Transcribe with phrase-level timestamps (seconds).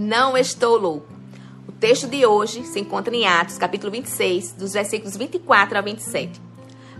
[0.00, 1.12] Não estou louco.
[1.66, 6.40] O texto de hoje se encontra em Atos, capítulo 26, dos versículos 24 a 27.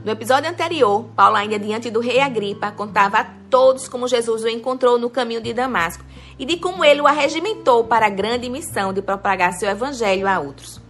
[0.05, 4.49] No episódio anterior, Paulo, ainda diante do rei Agripa, contava a todos como Jesus o
[4.49, 6.05] encontrou no caminho de Damasco
[6.41, 10.41] e de como ele o arregimentou para a grande missão de propagar seu evangelho a
[10.41, 10.80] outros.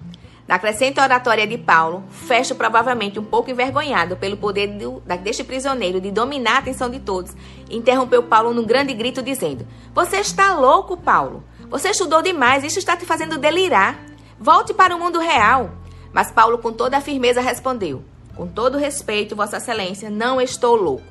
[0.48, 6.00] Na crescente oratória de Paulo, Festo, provavelmente um pouco envergonhado pelo poder do, deste prisioneiro
[6.00, 7.36] de dominar a atenção de todos,
[7.68, 11.45] interrompeu Paulo num grande grito, dizendo: Você está louco, Paulo!
[11.68, 14.02] Você estudou demais, isso está te fazendo delirar.
[14.40, 15.70] Volte para o mundo real.
[16.14, 18.02] Mas Paulo, com toda a firmeza, respondeu:
[18.34, 21.04] Com todo respeito, Vossa Excelência, não estou louco.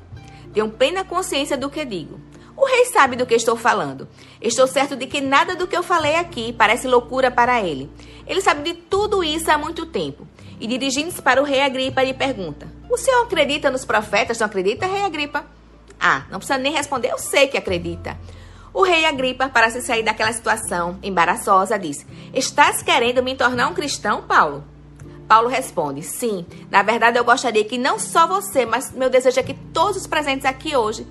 [0.52, 2.18] Tenho plena consciência do que digo.
[2.58, 4.08] O rei sabe do que estou falando.
[4.42, 7.88] Estou certo de que nada do que eu falei aqui parece loucura para ele.
[8.26, 10.26] Ele sabe de tudo isso há muito tempo.
[10.58, 14.40] E dirigindo-se para o rei Agripa, lhe pergunta: O senhor acredita nos profetas?
[14.40, 15.46] Não acredita, rei Agripa?
[16.00, 18.18] Ah, não precisa nem responder, eu sei que acredita.
[18.74, 23.74] O rei Agripa, para se sair daquela situação embaraçosa, disse: Estás querendo me tornar um
[23.74, 24.64] cristão, Paulo?
[25.28, 29.44] Paulo responde: Sim, na verdade eu gostaria que não só você, mas meu desejo é
[29.44, 31.06] que todos os presentes aqui hoje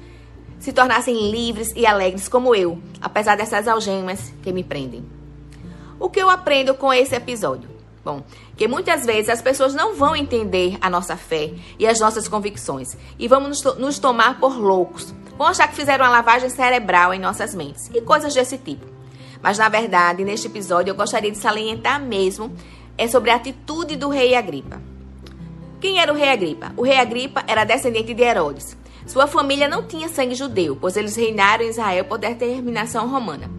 [0.60, 5.06] se tornassem livres e alegres como eu, apesar dessas algemas que me prendem.
[6.00, 7.70] O que eu aprendo com esse episódio?
[8.04, 8.24] Bom,
[8.56, 12.96] que muitas vezes as pessoas não vão entender a nossa fé e as nossas convicções
[13.20, 15.14] e vão nos, to nos tomar por loucos.
[15.38, 18.86] Vão achar que fizeram uma lavagem cerebral em nossas mentes e coisas desse tipo.
[19.42, 22.56] Mas na verdade, neste episódio eu gostaria de salientar mesmo
[22.98, 24.82] é sobre a atitude do rei Agripa.
[25.82, 26.72] Quem era o rei Agripa?
[26.78, 28.76] O rei Agripa era descendente de Herodes.
[29.08, 33.50] Sua família não tinha sangue judeu, pois eles reinaram em Israel por determinação romana.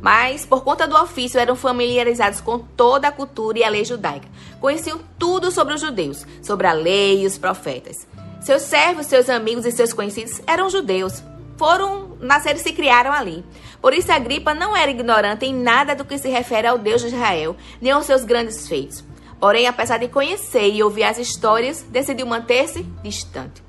[0.00, 4.28] Mas, por conta do ofício, eram familiarizados com toda a cultura e a lei judaica.
[4.60, 8.06] Conheciam tudo sobre os judeus, sobre a lei e os profetas.
[8.42, 11.22] Seus servos, seus amigos e seus conhecidos eram judeus.
[11.56, 13.44] Foram nascer e se criaram ali.
[13.80, 17.08] Por isso, Agripa não era ignorante em nada do que se refere ao Deus de
[17.08, 19.04] Israel, nem aos seus grandes feitos.
[19.38, 23.62] Porém, apesar de conhecer e ouvir as histórias, decidiu manter-se distante.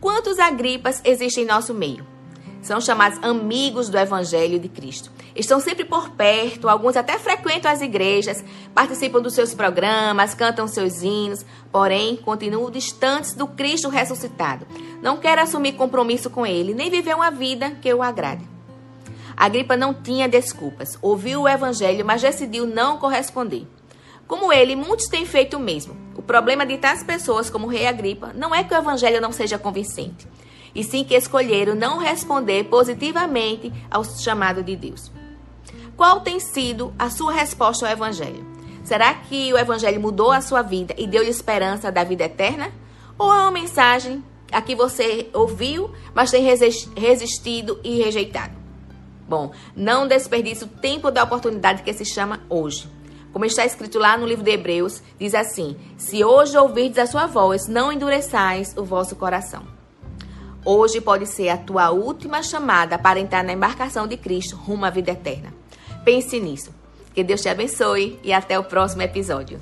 [0.00, 2.06] Quantos Agripas existem em nosso meio?
[2.62, 5.12] São chamados amigos do Evangelho de Cristo.
[5.36, 8.42] Estão sempre por perto, alguns até frequentam as igrejas,
[8.74, 14.66] participam dos seus programas, cantam seus hinos, porém continuam distantes do Cristo ressuscitado.
[15.02, 18.48] Não querem assumir compromisso com ele, nem viver uma vida que o agrade.
[19.36, 23.66] Agripa não tinha desculpas, ouviu o Evangelho, mas decidiu não corresponder.
[24.30, 25.96] Como ele, muitos têm feito o mesmo.
[26.14, 29.32] O problema de tais pessoas como o rei Agripa não é que o evangelho não
[29.32, 30.24] seja convincente,
[30.72, 35.10] e sim que escolheram não responder positivamente ao chamado de Deus.
[35.96, 38.46] Qual tem sido a sua resposta ao evangelho?
[38.84, 42.70] Será que o evangelho mudou a sua vida e deu-lhe esperança da vida eterna?
[43.18, 46.44] Ou é uma mensagem a que você ouviu, mas tem
[46.96, 48.54] resistido e rejeitado?
[49.28, 52.99] Bom, não desperdice o tempo da oportunidade que se chama hoje.
[53.32, 57.26] Como está escrito lá no livro de Hebreus, diz assim: Se hoje ouvirdes a sua
[57.26, 59.62] voz, não endureçais o vosso coração.
[60.64, 64.90] Hoje pode ser a tua última chamada para entrar na embarcação de Cristo rumo à
[64.90, 65.54] vida eterna.
[66.04, 66.74] Pense nisso.
[67.14, 69.60] Que Deus te abençoe e até o próximo episódio.